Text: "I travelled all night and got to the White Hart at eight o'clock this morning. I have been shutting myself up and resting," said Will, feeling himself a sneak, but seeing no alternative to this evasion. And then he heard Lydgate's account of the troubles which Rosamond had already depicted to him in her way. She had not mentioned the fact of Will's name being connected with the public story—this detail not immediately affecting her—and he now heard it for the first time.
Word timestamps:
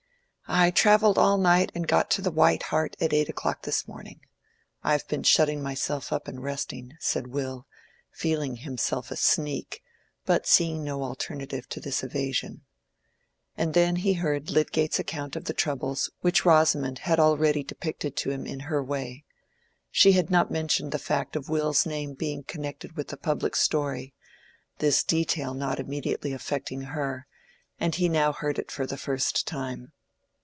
"I 0.53 0.69
travelled 0.69 1.17
all 1.17 1.37
night 1.37 1.71
and 1.73 1.87
got 1.87 2.11
to 2.11 2.21
the 2.21 2.29
White 2.29 2.63
Hart 2.63 2.97
at 2.99 3.13
eight 3.13 3.29
o'clock 3.29 3.61
this 3.63 3.87
morning. 3.87 4.19
I 4.83 4.91
have 4.91 5.07
been 5.07 5.23
shutting 5.23 5.63
myself 5.63 6.11
up 6.11 6.27
and 6.27 6.43
resting," 6.43 6.97
said 6.99 7.27
Will, 7.27 7.65
feeling 8.11 8.57
himself 8.57 9.11
a 9.11 9.15
sneak, 9.15 9.81
but 10.25 10.45
seeing 10.45 10.83
no 10.83 11.03
alternative 11.03 11.69
to 11.69 11.79
this 11.79 12.03
evasion. 12.03 12.65
And 13.55 13.73
then 13.73 13.95
he 13.97 14.15
heard 14.15 14.51
Lydgate's 14.51 14.99
account 14.99 15.37
of 15.37 15.45
the 15.45 15.53
troubles 15.53 16.11
which 16.19 16.43
Rosamond 16.43 16.99
had 16.99 17.17
already 17.17 17.63
depicted 17.63 18.17
to 18.17 18.31
him 18.31 18.45
in 18.45 18.59
her 18.61 18.83
way. 18.83 19.23
She 19.89 20.11
had 20.11 20.29
not 20.29 20.51
mentioned 20.51 20.91
the 20.91 20.99
fact 20.99 21.37
of 21.37 21.47
Will's 21.47 21.85
name 21.85 22.13
being 22.13 22.43
connected 22.43 22.97
with 22.97 23.07
the 23.07 23.15
public 23.15 23.55
story—this 23.55 25.03
detail 25.05 25.53
not 25.53 25.79
immediately 25.79 26.33
affecting 26.33 26.81
her—and 26.81 27.95
he 27.95 28.09
now 28.09 28.33
heard 28.33 28.59
it 28.59 28.69
for 28.69 28.85
the 28.85 28.97
first 28.97 29.47
time. 29.47 29.93